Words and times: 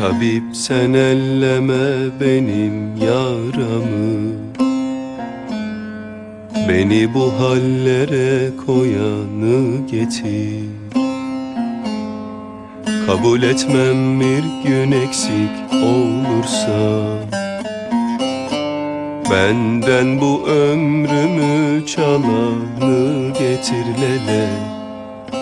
Tabip 0.00 0.42
sen 0.52 0.92
elleme 0.92 2.20
benim 2.20 2.96
yaramı. 2.96 4.32
Beni 6.68 7.14
bu 7.14 7.32
hallere 7.40 8.50
koyanı 8.66 9.86
getir. 9.90 10.64
Kabul 13.06 13.42
etmem 13.42 14.20
bir 14.20 14.68
gün 14.68 14.92
eksik 14.92 15.72
olursa 15.72 17.02
Benden 19.30 20.20
bu 20.20 20.48
ömrümü 20.48 21.86
çalanı 21.86 23.32
getir 23.38 23.86
lele. 24.00 24.48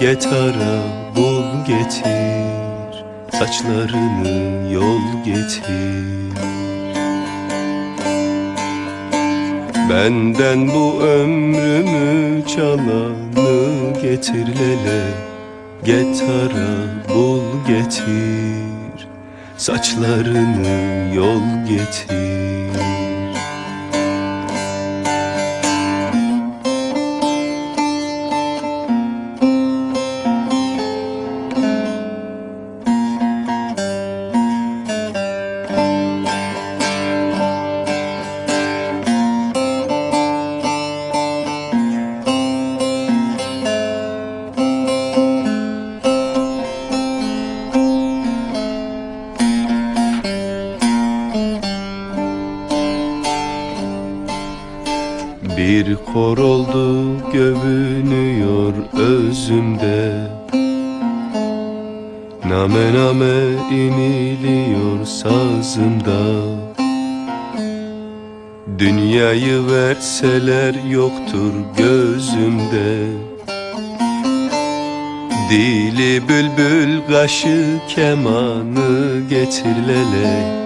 Getara 0.00 0.82
bul 1.16 1.66
getir 1.66 2.63
Saçlarını 3.38 4.72
yol 4.72 5.24
getir. 5.24 6.04
Benden 9.90 10.68
bu 10.68 11.00
ömrümü 11.00 12.46
çalanı 12.46 13.92
getir 14.02 14.46
lele. 14.46 15.02
Getara 15.84 16.86
bul 17.08 17.42
getir. 17.68 19.08
Saçlarını 19.56 21.14
yol 21.14 21.66
getir 21.68 22.83
Bir 55.64 55.96
kor 55.96 56.38
oldu 56.38 57.04
gövünüyor 57.32 58.72
özümde. 58.92 60.28
Name 62.48 62.94
name 62.94 63.34
iniliyor 63.70 65.04
sazımda. 65.04 66.22
Dünyayı 68.78 69.66
verseler 69.66 70.74
yoktur 70.90 71.52
gözümde. 71.78 73.06
Dili 75.50 76.28
bülbül 76.28 77.00
kaşı 77.12 77.80
kemanı 77.88 79.20
getir 79.30 79.76
lele. 79.88 80.64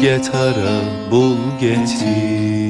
Getara 0.00 0.80
bul 1.10 1.36
getir 1.60 2.62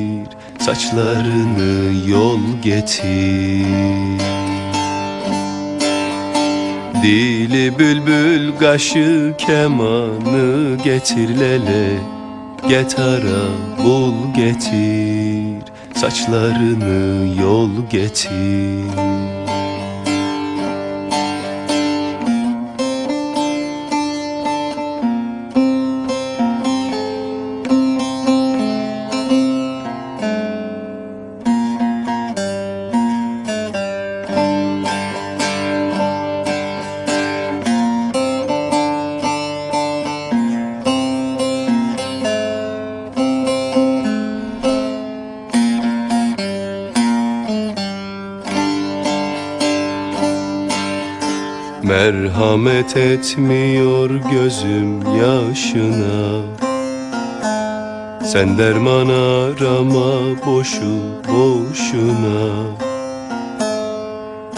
Saçlarını 0.66 2.10
yol 2.10 2.40
getir. 2.62 3.66
Dili 7.02 7.78
bülbül 7.78 8.58
kaşı 8.60 9.34
kemanı 9.38 10.76
getir 10.84 11.40
lele. 11.40 11.88
Getara 12.68 13.42
bul 13.84 14.14
getir. 14.36 15.72
Saçlarını 15.94 17.40
yol 17.42 17.70
getir 17.90 19.41
Merhamet 52.02 52.96
etmiyor 52.96 54.10
gözüm 54.10 55.16
yaşına. 55.16 56.42
Sen 58.24 58.58
derman 58.58 59.08
arama 59.08 60.46
boşu 60.46 60.98
boşuna. 61.28 62.50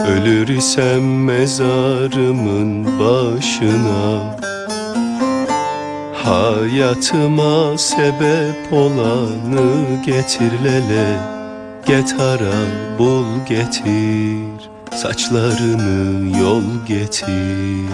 Ölür 0.08 0.48
isem 0.48 1.24
mezarımın 1.24 2.84
başına. 3.00 4.36
Hayatıma 6.14 7.78
sebep 7.78 8.72
olanı 8.72 10.02
getir 10.06 10.52
lele. 10.64 11.18
Getara 11.86 12.54
bul 12.98 13.26
getir 13.48 14.73
Saçlarını 14.96 16.38
yol 16.38 16.62
getir. 16.86 17.88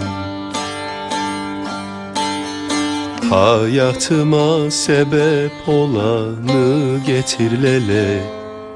Hayatıma 3.29 4.71
sebep 4.71 5.51
olanı 5.67 6.99
getir 7.07 7.63
lele. 7.63 8.23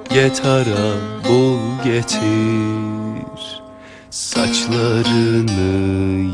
Getara 0.09 0.93
bul 1.29 1.59
getir. 1.83 3.61
Saçlarını 4.09 5.61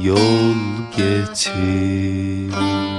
yol 0.06 0.56
getir 0.98 2.91